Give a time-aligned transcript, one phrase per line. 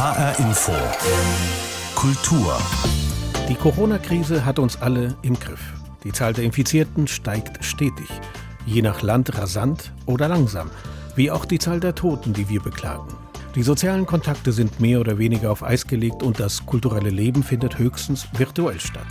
[0.00, 0.72] HR Info.
[1.94, 2.58] Kultur.
[3.50, 5.60] Die Corona-Krise hat uns alle im Griff.
[6.04, 8.08] Die Zahl der Infizierten steigt stetig.
[8.64, 10.70] Je nach Land rasant oder langsam.
[11.16, 13.08] Wie auch die Zahl der Toten, die wir beklagen.
[13.54, 17.78] Die sozialen Kontakte sind mehr oder weniger auf Eis gelegt und das kulturelle Leben findet
[17.78, 19.04] höchstens virtuell statt.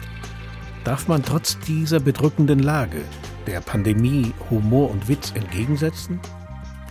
[0.86, 3.04] Darf man trotz dieser bedrückenden Lage
[3.46, 6.20] der Pandemie Humor und Witz entgegensetzen?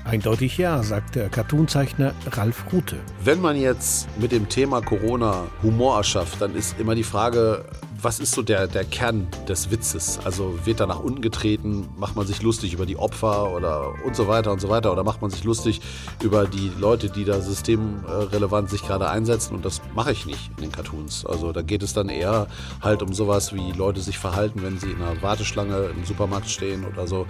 [0.09, 2.97] Eindeutig ja, sagt der Cartoonzeichner Ralf Rute.
[3.23, 7.67] Wenn man jetzt mit dem Thema Corona Humor erschafft, dann ist immer die Frage,
[8.01, 10.21] was ist so der, der Kern des Witzes?
[10.25, 14.15] Also wird da nach unten getreten, macht man sich lustig über die Opfer oder und
[14.15, 15.81] so weiter und so weiter oder macht man sich lustig
[16.23, 20.65] über die Leute, die da systemrelevant sich gerade einsetzen und das mache ich nicht in
[20.65, 21.27] den Cartoons.
[21.27, 22.47] Also da geht es dann eher
[22.81, 26.85] halt um sowas, wie Leute sich verhalten, wenn sie in einer Warteschlange im Supermarkt stehen
[26.85, 27.27] oder so.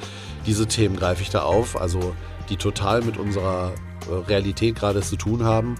[0.46, 1.80] Diese Themen greife ich da auf.
[1.80, 2.14] Also
[2.48, 3.72] die total mit unserer
[4.10, 5.76] Realität gerade zu tun haben,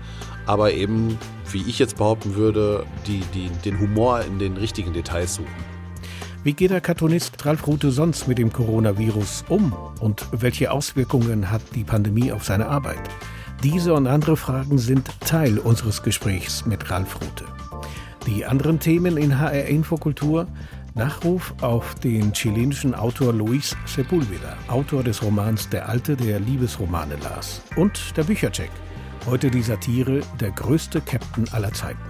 [0.46, 1.18] aber eben,
[1.50, 5.78] wie ich jetzt behaupten würde, die, die den Humor in den richtigen Details suchen.
[6.44, 11.62] Wie geht der Cartoonist Ralf Rute sonst mit dem Coronavirus um und welche Auswirkungen hat
[11.74, 13.00] die Pandemie auf seine Arbeit?
[13.64, 17.44] Diese und andere Fragen sind Teil unseres Gesprächs mit Ralf Rute.
[18.26, 20.46] Die anderen Themen in HR Infokultur
[20.98, 27.62] Nachruf auf den chilenischen Autor Luis Sepulveda, Autor des Romans Der Alte, der Liebesromane las.
[27.76, 28.70] Und der Büchercheck.
[29.24, 32.00] Heute die Satire Der größte Captain aller Zeiten.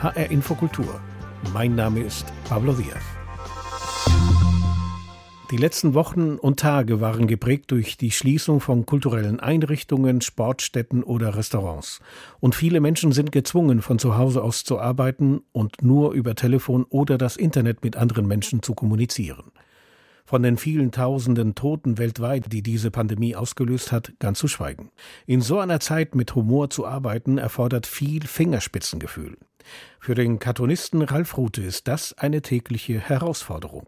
[0.00, 1.00] HR Infokultur.
[1.52, 3.02] Mein Name ist Pablo Diaz.
[5.52, 11.36] Die letzten Wochen und Tage waren geprägt durch die Schließung von kulturellen Einrichtungen, Sportstätten oder
[11.36, 12.00] Restaurants.
[12.40, 16.86] Und viele Menschen sind gezwungen, von zu Hause aus zu arbeiten und nur über Telefon
[16.88, 19.52] oder das Internet mit anderen Menschen zu kommunizieren.
[20.24, 24.90] Von den vielen tausenden Toten weltweit, die diese Pandemie ausgelöst hat, ganz zu schweigen.
[25.26, 29.36] In so einer Zeit mit Humor zu arbeiten, erfordert viel Fingerspitzengefühl.
[30.00, 33.86] Für den Cartoonisten Ralf Rute ist das eine tägliche Herausforderung.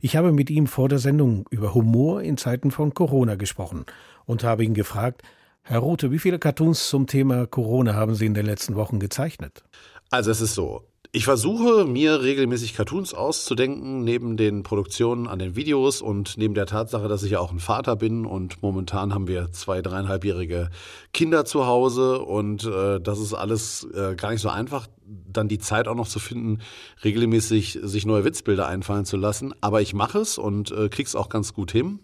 [0.00, 3.84] Ich habe mit ihm vor der Sendung über Humor in Zeiten von Corona gesprochen
[4.24, 5.22] und habe ihn gefragt,
[5.62, 9.64] Herr Rute, wie viele Cartoons zum Thema Corona haben Sie in den letzten Wochen gezeichnet?
[10.10, 15.56] Also es ist so, ich versuche mir regelmäßig Cartoons auszudenken, neben den Produktionen an den
[15.56, 19.26] Videos und neben der Tatsache, dass ich ja auch ein Vater bin und momentan haben
[19.26, 20.68] wir zwei dreieinhalbjährige
[21.14, 25.58] Kinder zu Hause und äh, das ist alles äh, gar nicht so einfach, dann die
[25.58, 26.60] Zeit auch noch zu finden,
[27.02, 29.54] regelmäßig sich neue Witzbilder einfallen zu lassen.
[29.62, 32.00] Aber ich mache es und äh, krieg's auch ganz gut hin.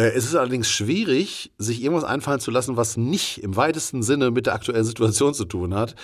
[0.00, 4.30] Äh, es ist allerdings schwierig, sich irgendwas einfallen zu lassen, was nicht im weitesten Sinne
[4.30, 5.94] mit der aktuellen Situation zu tun hat,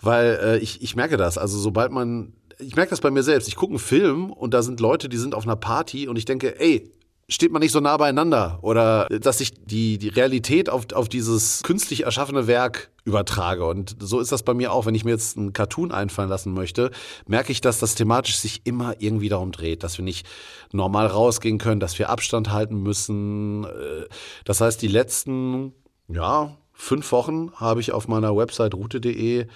[0.00, 1.38] weil äh, ich, ich merke das.
[1.38, 3.46] Also sobald man, ich merke das bei mir selbst.
[3.46, 6.24] Ich gucke einen Film und da sind Leute, die sind auf einer Party und ich
[6.24, 6.90] denke, ey,
[7.34, 11.62] steht man nicht so nah beieinander oder dass ich die, die Realität auf, auf dieses
[11.62, 13.66] künstlich erschaffene Werk übertrage.
[13.66, 14.86] Und so ist das bei mir auch.
[14.86, 16.90] Wenn ich mir jetzt einen Cartoon einfallen lassen möchte,
[17.26, 20.26] merke ich, dass das thematisch sich immer irgendwie darum dreht, dass wir nicht
[20.72, 23.64] normal rausgehen können, dass wir Abstand halten müssen.
[23.64, 24.06] Äh,
[24.44, 25.72] das heißt, die letzten,
[26.08, 29.46] ja, fünf Wochen habe ich auf meiner Website route.de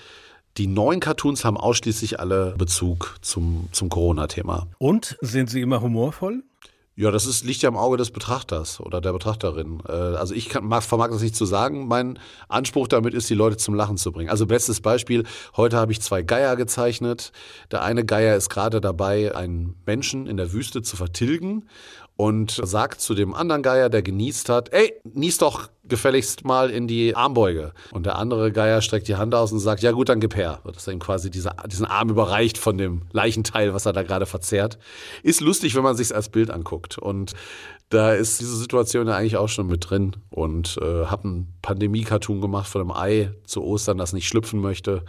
[0.56, 4.66] die neuen Cartoons haben ausschließlich alle Bezug zum, zum Corona-Thema.
[4.78, 6.42] Und sind sie immer humorvoll?
[6.98, 9.80] Ja, das ist, liegt ja im Auge des Betrachters oder der Betrachterin.
[9.88, 11.86] Äh, also ich kann, mag, vermag das nicht zu sagen.
[11.86, 14.30] Mein Anspruch damit ist, die Leute zum Lachen zu bringen.
[14.30, 15.22] Also bestes Beispiel,
[15.56, 17.30] heute habe ich zwei Geier gezeichnet.
[17.70, 21.68] Der eine Geier ist gerade dabei, einen Menschen in der Wüste zu vertilgen
[22.18, 26.88] und sagt zu dem anderen Geier, der genießt hat, ey, nies doch gefälligst mal in
[26.88, 27.72] die Armbeuge.
[27.92, 30.60] Und der andere Geier streckt die Hand aus und sagt, ja gut, dann gib her.
[30.64, 34.26] Dass er ihm quasi diese, diesen Arm überreicht von dem Leichenteil, was er da gerade
[34.26, 34.78] verzehrt.
[35.22, 36.98] Ist lustig, wenn man sich als Bild anguckt.
[36.98, 37.34] Und
[37.88, 40.16] da ist diese Situation ja eigentlich auch schon mit drin.
[40.28, 45.04] Und äh, habe einen Pandemie-Cartoon gemacht von einem Ei zu Ostern, das nicht schlüpfen möchte,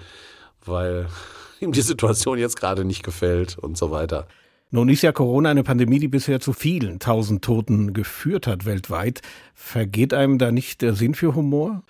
[0.63, 1.07] weil
[1.59, 4.27] ihm die Situation jetzt gerade nicht gefällt und so weiter.
[4.71, 9.21] Nun ist ja Corona eine Pandemie, die bisher zu vielen tausend Toten geführt hat weltweit.
[9.55, 11.81] Vergeht einem da nicht der Sinn für Humor?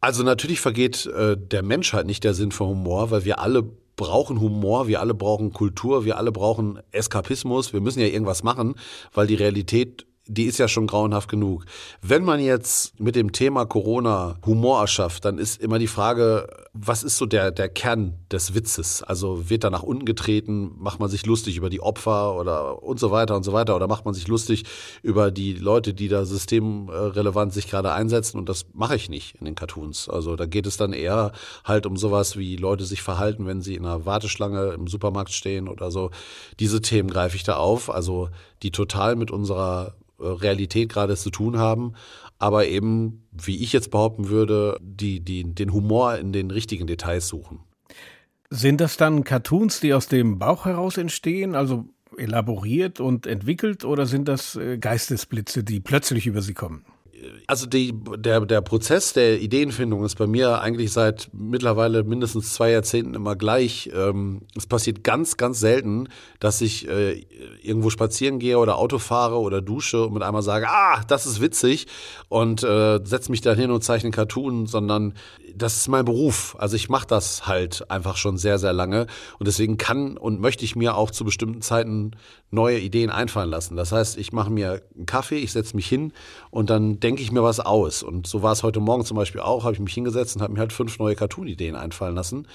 [0.00, 3.64] Also natürlich vergeht äh, der Menschheit nicht der Sinn für Humor, weil wir alle
[3.96, 8.74] brauchen Humor, wir alle brauchen Kultur, wir alle brauchen Eskapismus, wir müssen ja irgendwas machen,
[9.12, 11.64] weil die Realität die ist ja schon grauenhaft genug.
[12.02, 17.02] Wenn man jetzt mit dem Thema Corona Humor erschafft, dann ist immer die Frage, was
[17.02, 19.02] ist so der, der Kern des Witzes?
[19.02, 23.00] Also wird da nach unten getreten, macht man sich lustig über die Opfer oder und
[23.00, 24.64] so weiter und so weiter oder macht man sich lustig
[25.02, 29.46] über die Leute, die da systemrelevant sich gerade einsetzen und das mache ich nicht in
[29.46, 30.08] den Cartoons.
[30.08, 31.32] Also da geht es dann eher
[31.64, 35.68] halt um sowas, wie Leute sich verhalten, wenn sie in einer Warteschlange im Supermarkt stehen
[35.68, 36.10] oder so.
[36.60, 38.28] Diese Themen greife ich da auf, also
[38.62, 41.94] die total mit unserer Realität gerade zu tun haben,
[42.38, 47.28] aber eben, wie ich jetzt behaupten würde, die, die, den Humor in den richtigen Details
[47.28, 47.60] suchen.
[48.50, 51.84] Sind das dann Cartoons, die aus dem Bauch heraus entstehen, also
[52.16, 56.84] elaboriert und entwickelt, oder sind das äh, Geistesblitze, die plötzlich über Sie kommen?
[57.46, 62.70] Also die, der, der Prozess der Ideenfindung ist bei mir eigentlich seit mittlerweile mindestens zwei
[62.70, 63.90] Jahrzehnten immer gleich.
[63.94, 66.08] Ähm, es passiert ganz, ganz selten,
[66.40, 67.24] dass ich äh,
[67.62, 71.40] irgendwo spazieren gehe oder Auto fahre oder dusche und mit einmal sage, ah, das ist
[71.40, 71.86] witzig
[72.28, 75.14] und äh, setze mich da hin und zeichne Cartoon, sondern
[75.54, 76.56] das ist mein Beruf.
[76.58, 79.06] Also ich mache das halt einfach schon sehr, sehr lange
[79.38, 82.12] und deswegen kann und möchte ich mir auch zu bestimmten Zeiten
[82.50, 83.76] neue Ideen einfallen lassen.
[83.76, 86.12] Das heißt, ich mache mir einen Kaffee, ich setze mich hin
[86.50, 88.02] und dann denke ich mir was aus.
[88.02, 90.52] Und so war es heute Morgen zum Beispiel auch, habe ich mich hingesetzt und habe
[90.52, 92.46] mir halt fünf neue Cartoon-Ideen einfallen lassen.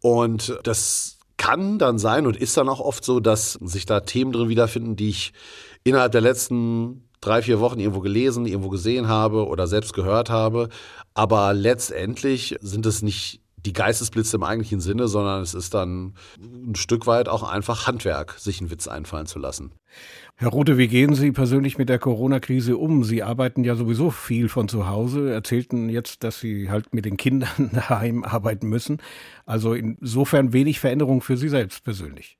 [0.00, 4.32] Und das kann dann sein und ist dann auch oft so, dass sich da Themen
[4.32, 5.32] drin wiederfinden, die ich
[5.84, 10.68] innerhalb der letzten drei, vier Wochen irgendwo gelesen, irgendwo gesehen habe oder selbst gehört habe.
[11.14, 16.74] Aber letztendlich sind es nicht die Geistesblitze im eigentlichen Sinne, sondern es ist dann ein
[16.74, 19.72] Stück weit auch einfach Handwerk, sich einen Witz einfallen zu lassen.
[20.36, 23.04] Herr Rothe, wie gehen Sie persönlich mit der Corona-Krise um?
[23.04, 27.16] Sie arbeiten ja sowieso viel von zu Hause, erzählten jetzt, dass Sie halt mit den
[27.16, 28.98] Kindern daheim arbeiten müssen.
[29.46, 32.38] Also insofern wenig Veränderung für Sie selbst persönlich.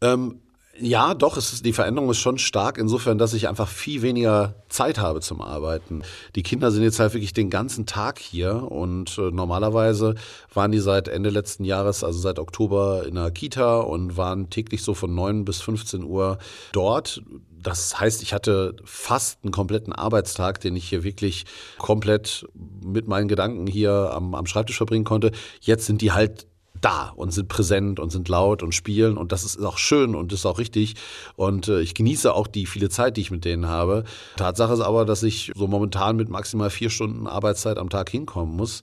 [0.00, 0.40] Ähm,
[0.78, 4.98] ja, doch, ist, die Veränderung ist schon stark, insofern, dass ich einfach viel weniger Zeit
[4.98, 6.02] habe zum Arbeiten.
[6.36, 10.14] Die Kinder sind jetzt halt wirklich den ganzen Tag hier und äh, normalerweise
[10.54, 14.82] waren die seit Ende letzten Jahres, also seit Oktober in der Kita und waren täglich
[14.82, 16.38] so von 9 bis 15 Uhr
[16.72, 17.22] dort.
[17.50, 21.44] Das heißt, ich hatte fast einen kompletten Arbeitstag, den ich hier wirklich
[21.78, 22.46] komplett
[22.82, 25.32] mit meinen Gedanken hier am, am Schreibtisch verbringen konnte.
[25.60, 26.46] Jetzt sind die halt
[26.80, 30.32] da und sind präsent und sind laut und spielen und das ist auch schön und
[30.32, 30.94] ist auch richtig
[31.36, 34.04] und äh, ich genieße auch die viele Zeit, die ich mit denen habe.
[34.36, 38.56] Tatsache ist aber, dass ich so momentan mit maximal vier Stunden Arbeitszeit am Tag hinkommen
[38.56, 38.82] muss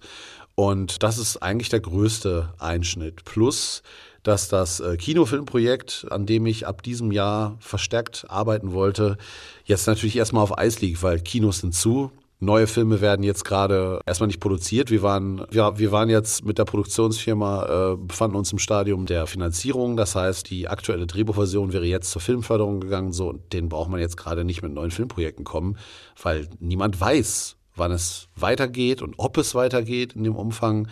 [0.60, 3.26] und das ist eigentlich der größte Einschnitt.
[3.26, 3.84] Plus,
[4.24, 9.18] dass das äh, Kinofilmprojekt, an dem ich ab diesem Jahr verstärkt arbeiten wollte,
[9.66, 12.12] jetzt natürlich erstmal auf Eis liegt, weil Kinos sind zu.
[12.40, 14.92] Neue Filme werden jetzt gerade erstmal nicht produziert.
[14.92, 19.26] Wir waren, ja, wir waren jetzt mit der Produktionsfirma, äh, befanden uns im Stadium der
[19.26, 19.98] Finanzierung.
[19.98, 23.12] Das heißt, die aktuelle Drehbuchversion wäre jetzt zur Filmförderung gegangen.
[23.12, 25.78] So, den braucht man jetzt gerade nicht mit neuen Filmprojekten kommen,
[26.22, 30.90] weil niemand weiß, wann es weitergeht und ob es weitergeht in dem Umfang.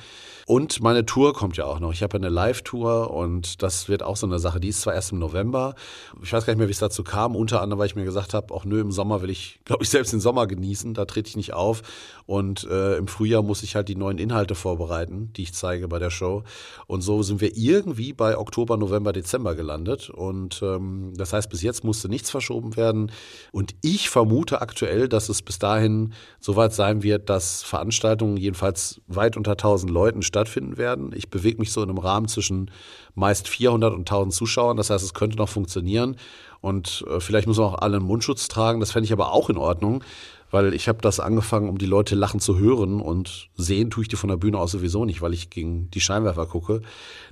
[0.48, 1.92] Und meine Tour kommt ja auch noch.
[1.92, 4.60] Ich habe eine Live-Tour und das wird auch so eine Sache.
[4.60, 5.74] Die ist zwar erst im November.
[6.22, 7.36] Ich weiß gar nicht mehr, wie es dazu kam.
[7.36, 9.90] Unter anderem, weil ich mir gesagt habe, auch nö, im Sommer will ich, glaube ich,
[9.90, 10.94] selbst den Sommer genießen.
[10.94, 11.82] Da trete ich nicht auf.
[12.28, 15.98] Und äh, im Frühjahr muss ich halt die neuen Inhalte vorbereiten, die ich zeige bei
[15.98, 16.44] der Show.
[16.86, 20.12] Und so sind wir irgendwie bei Oktober, November, Dezember gelandet.
[20.12, 23.12] Und ähm, das heißt, bis jetzt musste nichts verschoben werden.
[23.52, 29.38] Und ich vermute aktuell, dass es bis dahin soweit sein wird, dass Veranstaltungen jedenfalls weit
[29.38, 30.35] unter 1000 Leuten stattfinden
[30.78, 31.12] werden.
[31.16, 32.72] Ich bewege mich so in einem Rahmen zwischen
[33.16, 34.78] meist 400 und 1000 Zuschauern.
[34.78, 36.18] Das heißt, es könnte noch funktionieren.
[36.62, 38.80] Und äh, vielleicht müssen wir auch alle einen Mundschutz tragen.
[38.80, 40.04] Das fände ich aber auch in Ordnung,
[40.52, 44.08] weil ich habe das angefangen, um die Leute lachen zu hören und sehen tue ich
[44.08, 46.82] die von der Bühne aus sowieso nicht, weil ich gegen die Scheinwerfer gucke.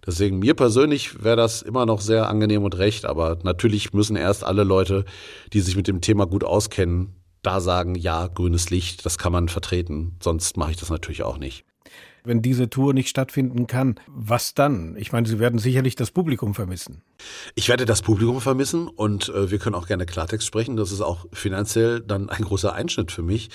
[0.06, 4.44] Deswegen mir persönlich wäre das immer noch sehr angenehm und recht, aber natürlich müssen erst
[4.44, 5.06] alle Leute,
[5.52, 9.50] die sich mit dem Thema gut auskennen, da sagen, ja, grünes Licht, das kann man
[9.50, 11.66] vertreten, sonst mache ich das natürlich auch nicht
[12.24, 14.96] wenn diese Tour nicht stattfinden kann, was dann?
[14.98, 17.02] Ich meine, Sie werden sicherlich das Publikum vermissen.
[17.56, 20.76] Ich werde das Publikum vermissen und äh, wir können auch gerne Klartext sprechen.
[20.76, 23.50] Das ist auch finanziell dann ein großer Einschnitt für mich,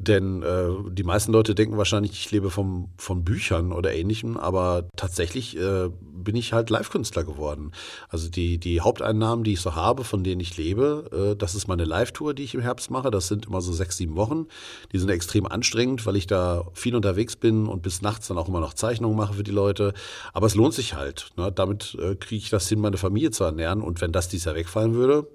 [0.00, 4.88] denn äh, die meisten Leute denken wahrscheinlich, ich lebe vom, von Büchern oder ähnlichem, aber
[4.96, 7.72] tatsächlich äh, bin ich halt Live-Künstler geworden.
[8.08, 11.68] Also die, die Haupteinnahmen, die ich so habe, von denen ich lebe, äh, das ist
[11.68, 13.10] meine Live-Tour, die ich im Herbst mache.
[13.10, 14.46] Das sind immer so sechs, sieben Wochen.
[14.92, 18.48] Die sind extrem anstrengend, weil ich da viel unterwegs bin und bis nachts dann auch
[18.48, 19.92] immer noch Zeichnungen mache für die Leute.
[20.32, 21.28] Aber es lohnt sich halt.
[21.36, 21.52] Ne?
[21.52, 23.82] Damit äh, kriege ich das hin, meine Familie zu ernähren.
[23.82, 25.26] Und wenn das dieses Jahr wegfallen würde,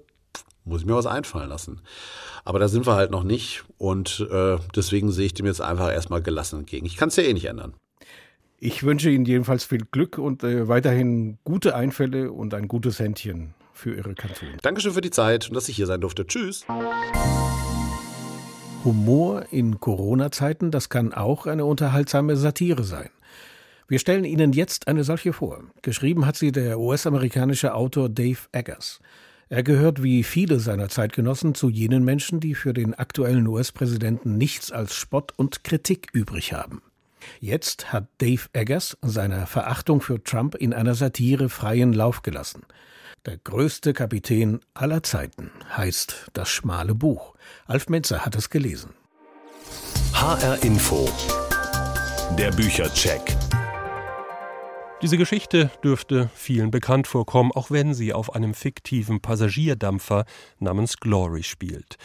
[0.64, 1.80] muss ich mir was einfallen lassen.
[2.44, 5.92] Aber da sind wir halt noch nicht und äh, deswegen sehe ich dem jetzt einfach
[5.92, 6.86] erstmal gelassen entgegen.
[6.86, 7.74] Ich kann es ja eh nicht ändern.
[8.58, 13.54] Ich wünsche Ihnen jedenfalls viel Glück und äh, weiterhin gute Einfälle und ein gutes Händchen
[13.72, 14.56] für Ihre Kanzone.
[14.62, 16.26] Dankeschön für die Zeit und dass ich hier sein durfte.
[16.26, 16.64] Tschüss.
[18.84, 23.10] Humor in Corona-Zeiten, das kann auch eine unterhaltsame Satire sein.
[23.88, 25.62] Wir stellen Ihnen jetzt eine solche vor.
[25.82, 29.00] Geschrieben hat sie der US-amerikanische Autor Dave Eggers.
[29.48, 34.72] Er gehört wie viele seiner Zeitgenossen zu jenen Menschen, die für den aktuellen US-Präsidenten nichts
[34.72, 36.82] als Spott und Kritik übrig haben.
[37.40, 42.62] Jetzt hat Dave Eggers seiner Verachtung für Trump in einer Satire freien Lauf gelassen.
[43.24, 47.34] Der größte Kapitän aller Zeiten heißt das schmale Buch.
[47.66, 48.90] Alf Menzer hat es gelesen.
[50.12, 51.08] HR Info.
[52.36, 53.36] Der Büchercheck.
[55.02, 60.24] Diese Geschichte dürfte vielen bekannt vorkommen, auch wenn sie auf einem fiktiven Passagierdampfer
[60.58, 61.96] namens Glory spielt.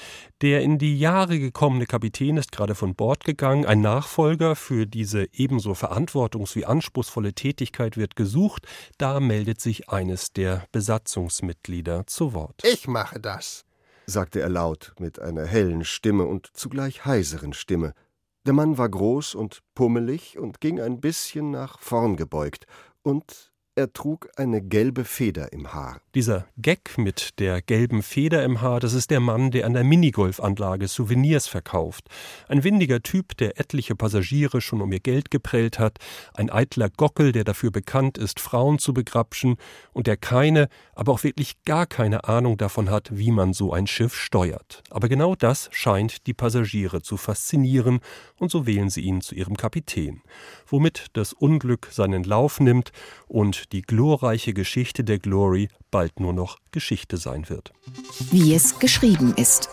[0.41, 3.65] Der in die Jahre gekommene Kapitän ist gerade von Bord gegangen.
[3.65, 8.67] Ein Nachfolger für diese ebenso verantwortungs- wie anspruchsvolle Tätigkeit wird gesucht.
[8.97, 12.61] Da meldet sich eines der Besatzungsmitglieder zu Wort.
[12.65, 13.63] Ich mache das,
[14.05, 17.93] sagte er laut mit einer hellen Stimme und zugleich heiseren Stimme.
[18.45, 22.65] Der Mann war groß und pummelig und ging ein bisschen nach vorn gebeugt,
[23.03, 26.01] und er trug eine gelbe Feder im Haar.
[26.13, 29.85] Dieser Gag mit der gelben Feder im Haar, das ist der Mann, der an der
[29.85, 32.09] Minigolfanlage Souvenirs verkauft.
[32.49, 35.99] Ein windiger Typ, der etliche Passagiere schon um ihr Geld geprellt hat,
[36.33, 39.55] ein eitler Gockel, der dafür bekannt ist, Frauen zu begrapschen
[39.93, 43.87] und der keine, aber auch wirklich gar keine Ahnung davon hat, wie man so ein
[43.87, 44.83] Schiff steuert.
[44.89, 48.01] Aber genau das scheint die Passagiere zu faszinieren
[48.37, 50.21] und so wählen sie ihn zu ihrem Kapitän.
[50.67, 52.91] Womit das Unglück seinen Lauf nimmt
[53.27, 57.71] und die glorreiche Geschichte der Glory bald nur noch Geschichte sein wird.
[58.31, 59.69] Wie es geschrieben ist.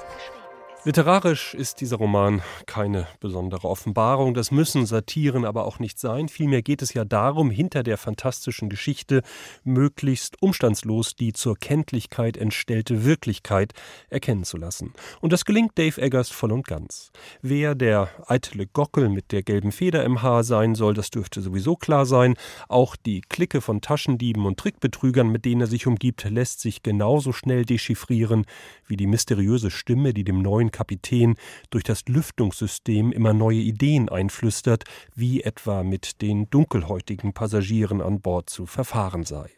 [0.88, 6.30] Literarisch ist dieser Roman keine besondere Offenbarung, das müssen Satiren aber auch nicht sein.
[6.30, 9.20] Vielmehr geht es ja darum, hinter der fantastischen Geschichte
[9.64, 13.74] möglichst umstandslos die zur Kenntlichkeit entstellte Wirklichkeit
[14.08, 14.94] erkennen zu lassen.
[15.20, 17.10] Und das gelingt Dave Eggers voll und ganz.
[17.42, 21.76] Wer der eitle Gockel mit der gelben Feder im Haar sein soll, das dürfte sowieso
[21.76, 22.34] klar sein.
[22.66, 27.34] Auch die Clique von Taschendieben und Trickbetrügern, mit denen er sich umgibt, lässt sich genauso
[27.34, 28.46] schnell dechiffrieren
[28.86, 31.34] wie die mysteriöse Stimme, die dem neuen Kapitän
[31.70, 34.84] durch das Lüftungssystem immer neue Ideen einflüstert,
[35.16, 39.50] wie etwa mit den dunkelhäutigen Passagieren an Bord zu verfahren sei.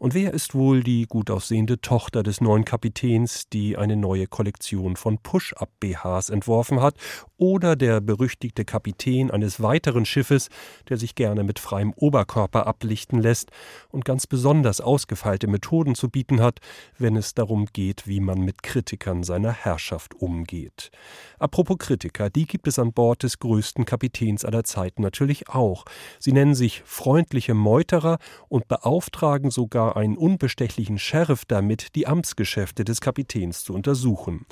[0.00, 4.96] Und wer ist wohl die gut aussehende Tochter des neuen Kapitäns, die eine neue Kollektion
[4.96, 6.94] von Push-Up-BHs entworfen hat,
[7.36, 10.48] oder der berüchtigte Kapitän eines weiteren Schiffes,
[10.88, 13.50] der sich gerne mit freiem Oberkörper ablichten lässt
[13.90, 16.60] und ganz besonders ausgefeilte Methoden zu bieten hat,
[16.96, 20.90] wenn es darum geht, wie man mit Kritikern seiner Herrschaft umgeht.
[21.38, 25.84] Apropos Kritiker, die gibt es an Bord des größten Kapitäns aller Zeiten natürlich auch.
[26.18, 33.00] Sie nennen sich freundliche Meuterer und beauftragen sogar einen unbestechlichen Sheriff damit, die Amtsgeschäfte des
[33.00, 34.46] Kapitäns zu untersuchen.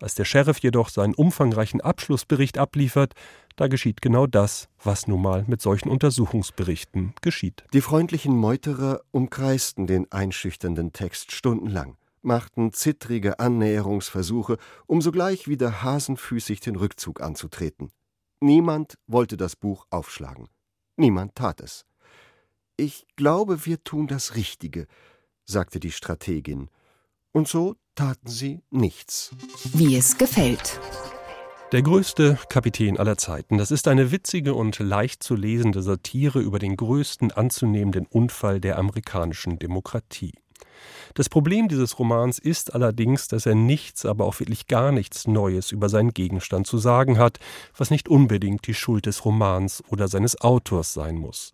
[0.00, 3.14] Als der Sheriff jedoch seinen umfangreichen Abschlussbericht abliefert,
[3.56, 7.64] da geschieht genau das, was nun mal mit solchen Untersuchungsberichten geschieht.
[7.72, 16.60] Die freundlichen Meuterer umkreisten den einschüchternden Text stundenlang, machten zittrige Annäherungsversuche, um sogleich wieder hasenfüßig
[16.60, 17.90] den Rückzug anzutreten.
[18.40, 20.48] Niemand wollte das Buch aufschlagen.
[20.96, 21.87] Niemand tat es.
[22.80, 24.86] Ich glaube, wir tun das Richtige,
[25.44, 26.70] sagte die Strategin.
[27.32, 29.32] Und so taten sie nichts.
[29.74, 30.78] Wie es gefällt.
[31.72, 33.58] Der größte Kapitän aller Zeiten.
[33.58, 38.78] Das ist eine witzige und leicht zu lesende Satire über den größten anzunehmenden Unfall der
[38.78, 40.34] amerikanischen Demokratie.
[41.14, 45.72] Das Problem dieses Romans ist allerdings, dass er nichts, aber auch wirklich gar nichts Neues
[45.72, 47.38] über seinen Gegenstand zu sagen hat,
[47.76, 51.52] was nicht unbedingt die Schuld des Romans oder seines Autors sein muss.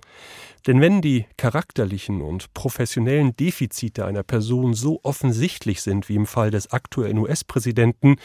[0.66, 6.50] Denn wenn die charakterlichen und professionellen Defizite einer Person so offensichtlich sind wie im Fall
[6.50, 8.16] des aktuellen US-Präsidenten,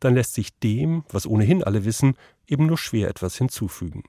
[0.00, 2.14] dann lässt sich dem, was ohnehin alle wissen,
[2.46, 4.04] eben nur schwer etwas hinzufügen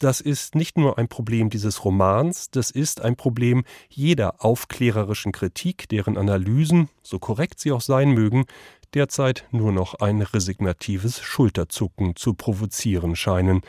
[0.00, 5.88] das ist nicht nur ein Problem dieses Romans, das ist ein Problem jeder aufklärerischen Kritik,
[5.88, 8.46] deren Analysen, so korrekt sie auch sein mögen,
[8.94, 13.60] derzeit nur noch ein resignatives Schulterzucken zu provozieren scheinen.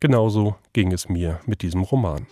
[0.00, 2.26] Genauso ging es mir mit diesem Roman.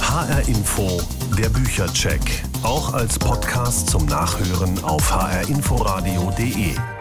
[0.00, 1.02] HR Info,
[1.36, 2.20] der Büchercheck,
[2.62, 6.95] auch als Podcast zum Nachhören auf hrinforadio.de.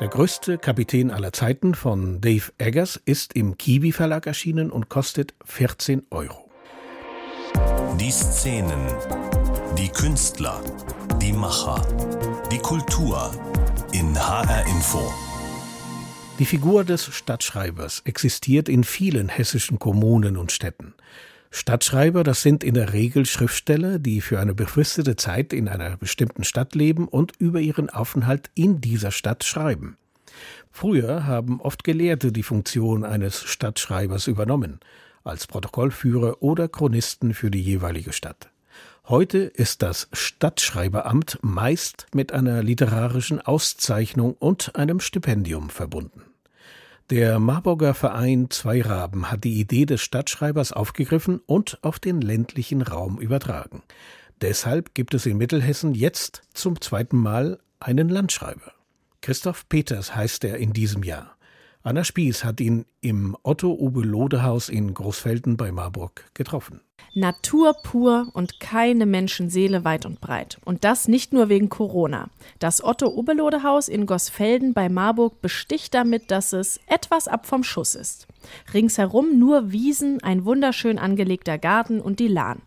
[0.00, 5.34] Der größte Kapitän aller Zeiten von Dave Eggers ist im Kiwi Verlag erschienen und kostet
[5.44, 6.50] 14 Euro.
[8.00, 8.86] Die Szenen,
[9.78, 10.60] die Künstler,
[11.20, 11.86] die Macher,
[12.50, 13.30] die Kultur
[13.92, 15.12] in HR Info.
[16.38, 20.94] Die Figur des Stadtschreibers existiert in vielen hessischen Kommunen und Städten.
[21.54, 26.44] Stadtschreiber, das sind in der Regel Schriftsteller, die für eine befristete Zeit in einer bestimmten
[26.44, 29.98] Stadt leben und über ihren Aufenthalt in dieser Stadt schreiben.
[30.70, 34.80] Früher haben oft Gelehrte die Funktion eines Stadtschreibers übernommen,
[35.24, 38.48] als Protokollführer oder Chronisten für die jeweilige Stadt.
[39.06, 46.31] Heute ist das Stadtschreiberamt meist mit einer literarischen Auszeichnung und einem Stipendium verbunden.
[47.10, 52.80] Der Marburger Verein Zwei Raben hat die Idee des Stadtschreibers aufgegriffen und auf den ländlichen
[52.82, 53.82] Raum übertragen.
[54.40, 58.72] Deshalb gibt es in Mittelhessen jetzt zum zweiten Mal einen Landschreiber.
[59.20, 61.36] Christoph Peters heißt er in diesem Jahr.
[61.84, 66.80] Anna Spieß hat ihn im Otto-Uwe-Lode-Haus in Großfelden bei Marburg getroffen.
[67.12, 70.60] Natur pur und keine Menschenseele weit und breit.
[70.64, 72.30] Und das nicht nur wegen Corona.
[72.60, 78.28] Das Otto-Ubelode-Haus in Gosfelden bei Marburg besticht damit, dass es etwas ab vom Schuss ist.
[78.72, 82.62] Ringsherum nur Wiesen, ein wunderschön angelegter Garten und die Lahn.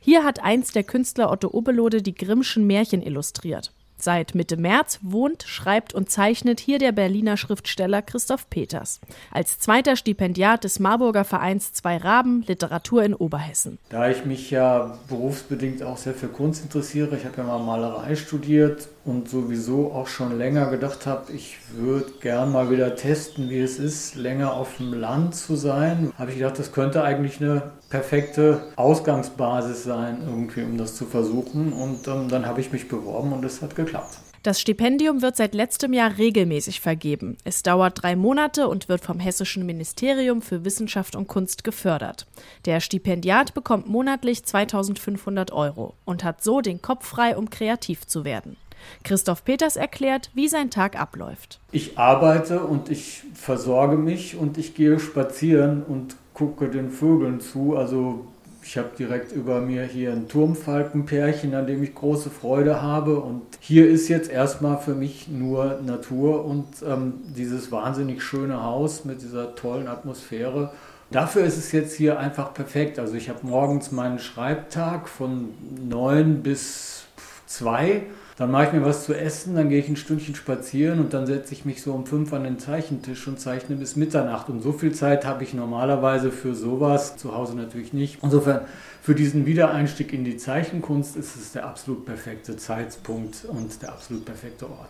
[0.00, 3.72] Hier hat einst der Künstler Otto Ubelode die Grimmschen Märchen illustriert.
[4.02, 9.00] Seit Mitte März wohnt, schreibt und zeichnet hier der Berliner Schriftsteller Christoph Peters.
[9.30, 13.78] Als zweiter Stipendiat des Marburger Vereins Zwei Raben Literatur in Oberhessen.
[13.90, 18.16] Da ich mich ja berufsbedingt auch sehr für Kunst interessiere, ich habe ja mal Malerei
[18.16, 23.60] studiert und sowieso auch schon länger gedacht habe, ich würde gern mal wieder testen, wie
[23.60, 27.72] es ist, länger auf dem Land zu sein, habe ich gedacht, das könnte eigentlich eine
[27.88, 31.72] perfekte Ausgangsbasis sein, irgendwie, um das zu versuchen.
[31.72, 34.18] Und ähm, dann habe ich mich beworben und es hat geklappt.
[34.42, 37.36] Das Stipendium wird seit letztem Jahr regelmäßig vergeben.
[37.44, 42.26] Es dauert drei Monate und wird vom Hessischen Ministerium für Wissenschaft und Kunst gefördert.
[42.64, 48.24] Der Stipendiat bekommt monatlich 2500 Euro und hat so den Kopf frei, um kreativ zu
[48.24, 48.56] werden.
[49.04, 51.60] Christoph Peters erklärt, wie sein Tag abläuft.
[51.72, 57.76] Ich arbeite und ich versorge mich und ich gehe spazieren und gucke den Vögeln zu.
[57.76, 58.26] Also
[58.62, 63.20] ich habe direkt über mir hier ein Turmfalkenpärchen, an dem ich große Freude habe.
[63.20, 69.04] Und hier ist jetzt erstmal für mich nur Natur und ähm, dieses wahnsinnig schöne Haus
[69.04, 70.72] mit dieser tollen Atmosphäre.
[71.10, 72.98] Dafür ist es jetzt hier einfach perfekt.
[72.98, 75.48] Also ich habe morgens meinen Schreibtag von
[75.88, 77.04] neun bis
[77.46, 78.02] zwei
[78.40, 81.26] dann mache ich mir was zu essen, dann gehe ich ein Stündchen spazieren und dann
[81.26, 84.48] setze ich mich so um fünf an den Zeichentisch und zeichne bis Mitternacht.
[84.48, 88.20] Und so viel Zeit habe ich normalerweise für sowas, zu Hause natürlich nicht.
[88.22, 88.62] Insofern,
[89.02, 94.24] für diesen Wiedereinstieg in die Zeichenkunst ist es der absolut perfekte Zeitpunkt und der absolut
[94.24, 94.88] perfekte Ort.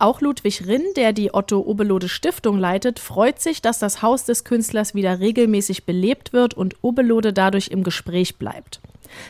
[0.00, 4.42] Auch Ludwig Rinn, der die Otto Obelode Stiftung leitet, freut sich, dass das Haus des
[4.42, 8.80] Künstlers wieder regelmäßig belebt wird und Obelode dadurch im Gespräch bleibt.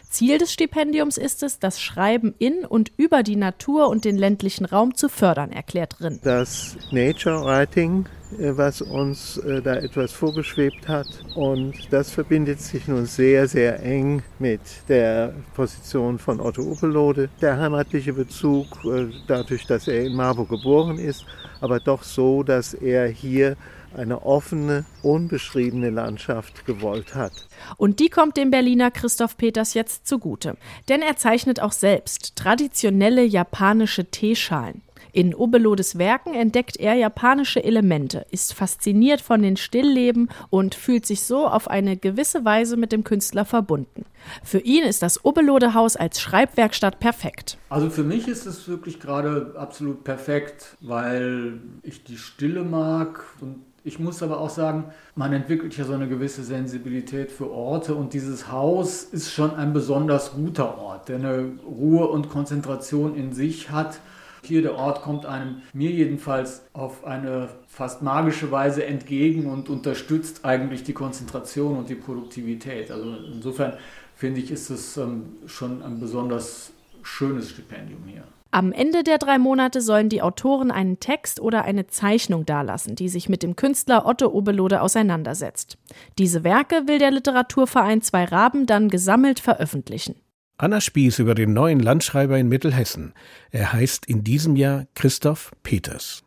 [0.08, 4.64] Ziel des Stipendiums ist es, das Schreiben in und über die Natur und den ländlichen
[4.64, 6.21] Raum zu fördern, erklärt Rinn.
[6.23, 8.06] Das Nature Writing,
[8.38, 11.06] äh, was uns äh, da etwas vorgeschwebt hat.
[11.34, 17.30] Und das verbindet sich nun sehr, sehr eng mit der Position von Otto Uppelode.
[17.41, 21.25] Der heimatliche Bezug, äh, dadurch, dass er in Marburg geboren ist,
[21.60, 23.56] aber doch so, dass er hier
[23.96, 27.32] eine offene, unbeschriebene Landschaft gewollt hat.
[27.76, 30.56] Und die kommt dem Berliner Christoph Peters jetzt zugute.
[30.88, 34.82] Denn er zeichnet auch selbst traditionelle japanische Teeschalen.
[35.12, 41.22] In Obelodes Werken entdeckt er japanische Elemente, ist fasziniert von den Stillleben und fühlt sich
[41.22, 44.04] so auf eine gewisse Weise mit dem Künstler verbunden.
[44.42, 47.56] Für ihn ist das Obelode-Haus als Schreibwerkstatt perfekt.
[47.70, 53.64] Also für mich ist es wirklich gerade absolut perfekt, weil ich die Stille mag und
[53.88, 58.12] ich muss aber auch sagen, man entwickelt ja so eine gewisse Sensibilität für Orte und
[58.12, 63.70] dieses Haus ist schon ein besonders guter Ort, der eine Ruhe und Konzentration in sich
[63.70, 63.98] hat.
[64.42, 70.44] Hier der Ort kommt einem, mir jedenfalls, auf eine fast magische Weise entgegen und unterstützt
[70.44, 72.90] eigentlich die Konzentration und die Produktivität.
[72.90, 73.72] Also insofern
[74.14, 76.72] finde ich, ist es ähm, schon ein besonders
[77.02, 78.24] schönes Stipendium hier.
[78.50, 83.11] Am Ende der drei Monate sollen die Autoren einen Text oder eine Zeichnung dalassen, die
[83.11, 85.76] sich mit dem Künstler Otto Obelode auseinandersetzt.
[86.19, 90.15] Diese Werke will der Literaturverein Zwei Raben dann gesammelt veröffentlichen.
[90.56, 93.13] Anna Spieß über den neuen Landschreiber in Mittelhessen.
[93.50, 96.25] Er heißt in diesem Jahr Christoph Peters.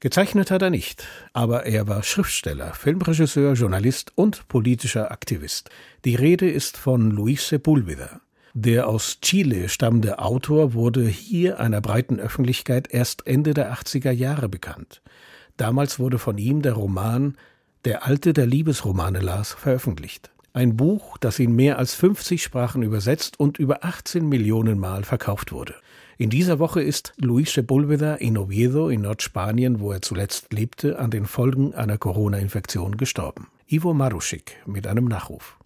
[0.00, 5.70] Gezeichnet hat er nicht, aber er war Schriftsteller, Filmregisseur, Journalist und politischer Aktivist.
[6.04, 8.20] Die Rede ist von Luis Sepúlveda.
[8.58, 14.48] Der aus Chile stammende Autor wurde hier einer breiten Öffentlichkeit erst Ende der 80er Jahre
[14.48, 15.02] bekannt.
[15.58, 17.36] Damals wurde von ihm der Roman
[17.84, 20.30] Der Alte, der Liebesromane las, veröffentlicht.
[20.54, 25.52] Ein Buch, das in mehr als 50 Sprachen übersetzt und über 18 Millionen Mal verkauft
[25.52, 25.74] wurde.
[26.16, 31.10] In dieser Woche ist Luis Sepúlveda in Oviedo in Nordspanien, wo er zuletzt lebte, an
[31.10, 33.48] den Folgen einer Corona-Infektion gestorben.
[33.68, 35.58] Ivo Maruschik mit einem Nachruf.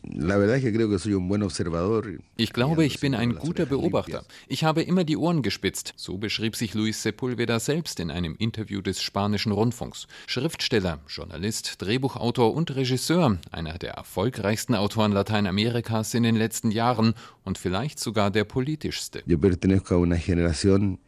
[2.36, 4.24] Ich glaube, ich bin ein guter Beobachter.
[4.48, 5.92] Ich habe immer die Ohren gespitzt.
[5.96, 10.06] So beschrieb sich Luis Sepulveda selbst in einem Interview des spanischen Rundfunks.
[10.26, 17.12] Schriftsteller, Journalist, Drehbuchautor und Regisseur, einer der erfolgreichsten Autoren Lateinamerikas in den letzten Jahren
[17.44, 19.22] und vielleicht sogar der politischste.
[19.26, 21.00] Yo pertenezco a una generación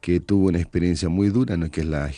[0.00, 1.72] que tuvo una experiencia muy dura, ¿no?
[1.72, 2.08] que es la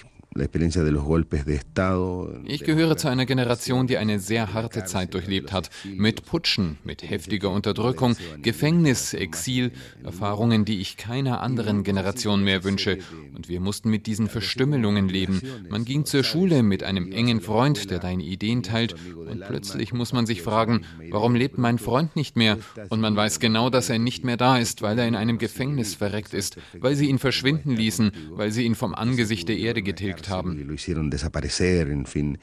[2.44, 5.70] Ich gehöre zu einer Generation, die eine sehr harte Zeit durchlebt hat.
[5.84, 9.72] Mit Putschen, mit heftiger Unterdrückung, Gefängnis, Exil,
[10.04, 12.98] Erfahrungen, die ich keiner anderen Generation mehr wünsche.
[13.34, 15.42] Und wir mussten mit diesen Verstümmelungen leben.
[15.70, 18.94] Man ging zur Schule mit einem engen Freund, der deine Ideen teilt.
[19.16, 22.58] Und plötzlich muss man sich fragen, warum lebt mein Freund nicht mehr?
[22.90, 25.94] Und man weiß genau, dass er nicht mehr da ist, weil er in einem Gefängnis
[25.94, 30.17] verreckt ist, weil sie ihn verschwinden ließen, weil sie ihn vom Angesicht der Erde getilgt
[30.18, 30.66] verstärkt haben.
[30.66, 32.38] Lo hicieron desaparecer, en fin.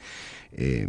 [0.52, 0.88] Eh,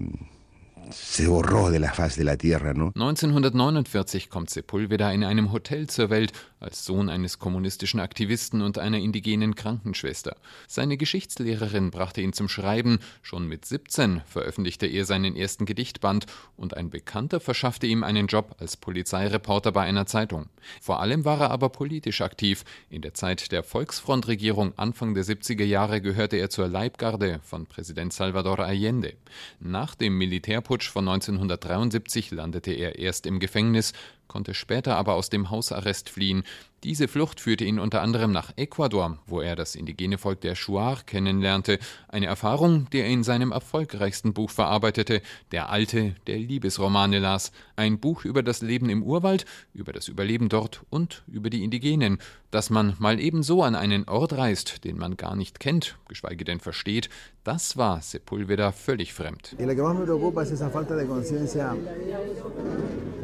[2.96, 8.98] 1949 kommt Sepulveda in einem Hotel zur Welt als Sohn eines kommunistischen Aktivisten und einer
[8.98, 10.38] indigenen Krankenschwester.
[10.68, 13.00] Seine Geschichtslehrerin brachte ihn zum Schreiben.
[13.22, 18.56] Schon mit 17 veröffentlichte er seinen ersten Gedichtband und ein Bekannter verschaffte ihm einen Job
[18.60, 20.48] als Polizeireporter bei einer Zeitung.
[20.82, 22.64] Vor allem war er aber politisch aktiv.
[22.90, 28.14] In der Zeit der Volksfrontregierung Anfang der 70er Jahre gehörte er zur Leibgarde von Präsident
[28.14, 29.14] Salvador Allende.
[29.60, 33.94] Nach dem Militärputsch Putsch von 1973 landete er erst im Gefängnis,
[34.28, 36.44] konnte später aber aus dem Hausarrest fliehen.
[36.84, 41.02] Diese Flucht führte ihn unter anderem nach Ecuador, wo er das indigene Volk der Shuar
[41.06, 47.52] kennenlernte, eine Erfahrung, die er in seinem erfolgreichsten Buch verarbeitete, Der Alte, der Liebesromane las,
[47.76, 52.20] ein Buch über das Leben im Urwald, über das Überleben dort und über die Indigenen,
[52.52, 56.60] dass man mal ebenso an einen Ort reist, den man gar nicht kennt, geschweige denn
[56.60, 57.10] versteht,
[57.44, 59.56] das war Sepulveda völlig fremd.
[59.60, 61.76] Y lo que más me preocupa es esa falta de conciencia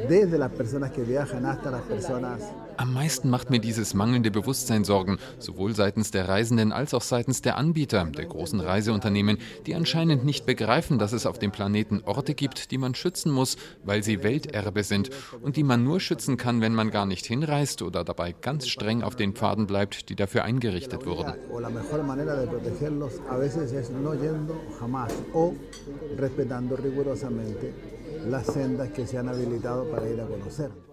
[0.08, 2.42] desde las personas que viajan hasta las personas
[2.78, 7.42] am meisten macht mir dieses mangelnde Bewusstsein Sorgen, sowohl seitens der Reisenden als auch seitens
[7.42, 12.34] der Anbieter, der großen Reiseunternehmen, die anscheinend nicht begreifen, dass es auf dem Planeten Orte
[12.34, 15.10] gibt, die man schützen muss, weil sie Welterbe sind
[15.42, 19.04] und die man nur schützen kann, wenn man gar nicht hinreist oder dabei ganz streng
[19.04, 21.34] auf den Pfaden bleibt, die dafür eingerichtet wurden.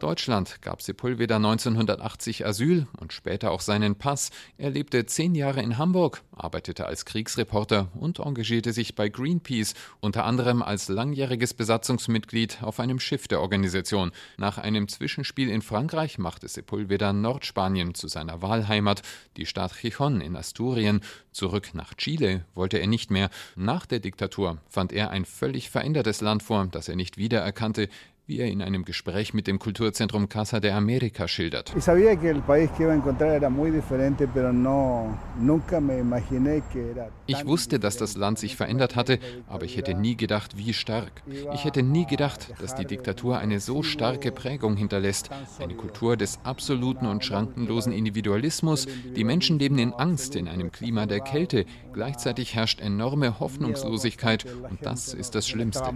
[0.01, 4.31] Deutschland gab Sepulveda 1980 Asyl und später auch seinen Pass.
[4.59, 10.25] Er lebte zehn Jahre in Hamburg, arbeitete als Kriegsreporter und engagierte sich bei Greenpeace, unter
[10.25, 14.11] anderem als langjähriges Besatzungsmitglied auf einem Schiff der Organisation.
[14.37, 19.03] Nach einem Zwischenspiel in Frankreich machte Sepulveda Nordspanien zu seiner Wahlheimat,
[19.37, 21.01] die Stadt Gijón in Asturien.
[21.31, 23.31] Zurück nach Chile wollte er nicht mehr.
[23.55, 27.89] Nach der Diktatur fand er ein völlig verändertes Land vor, das er nicht wiedererkannte,
[28.31, 31.73] wie er in einem Gespräch mit dem Kulturzentrum Casa de America schildert.
[37.27, 41.23] Ich wusste, dass das Land sich verändert hatte, aber ich hätte nie gedacht, wie stark.
[41.53, 45.31] Ich hätte nie gedacht, dass die Diktatur eine so starke Prägung hinterlässt.
[45.59, 48.87] Eine Kultur des absoluten und schrankenlosen Individualismus.
[49.17, 51.65] Die Menschen leben in Angst, in einem Klima der Kälte.
[51.93, 55.91] Gleichzeitig herrscht enorme Hoffnungslosigkeit und das ist das Schlimmste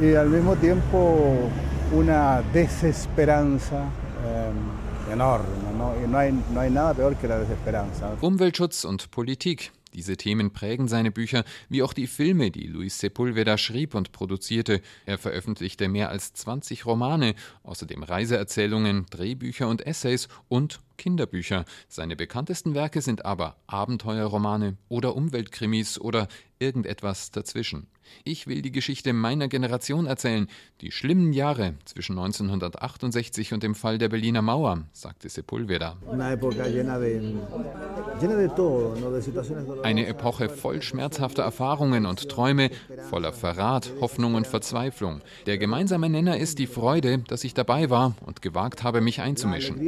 [0.00, 1.50] y al mismo tiempo
[1.92, 3.84] una desesperanza
[4.24, 5.46] eh, enorme.
[5.76, 5.94] ¿no?
[6.08, 8.16] No hay, no hay nada peor que la desesperanza.
[8.20, 9.72] Umweltschutz und Politik.
[9.92, 14.82] Diese Themen prägen seine Bücher, wie auch die Filme, die Luis Sepulveda schrieb und produzierte.
[15.04, 17.34] Er veröffentlichte mehr als 20 Romane,
[17.64, 21.64] außerdem Reiseerzählungen, Drehbücher und Essays und Kinderbücher.
[21.88, 26.28] Seine bekanntesten Werke sind aber Abenteuerromane oder Umweltkrimis oder
[26.60, 27.88] irgendetwas dazwischen.
[28.24, 30.46] Ich will die Geschichte meiner Generation erzählen,
[30.80, 35.96] die schlimmen Jahre zwischen 1968 und dem Fall der Berliner Mauer, sagte Sepulveda.
[39.82, 42.70] Eine Epoche voll schmerzhafter Erfahrungen und Träume,
[43.08, 45.20] voller Verrat, Hoffnung und Verzweiflung.
[45.46, 49.80] Der gemeinsame Nenner ist die Freude, dass ich dabei war und gewagt habe, mich einzumischen.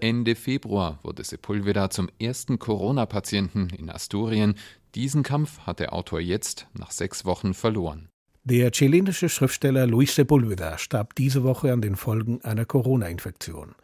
[0.00, 4.54] Ende Februar wurde Sepulveda zum ersten Corona-Patienten in Asturien.
[4.94, 8.08] Diesen Kampf hat der Autor jetzt nach sechs Wochen verloren.
[8.44, 13.74] Der chilenische Schriftsteller Luis Sepulveda starb diese Woche an den Folgen einer Corona-Infektion.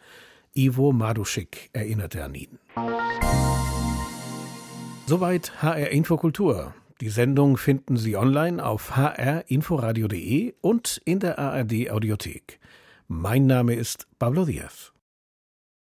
[0.54, 2.58] Ivo Maduschik erinnerte an ihn.
[5.06, 6.74] Soweit HR Infokultur.
[7.00, 12.60] Die Sendung finden Sie online auf hrinforadio.de und in der ARD Audiothek.
[13.08, 14.92] Mein Name ist Pablo Diaz.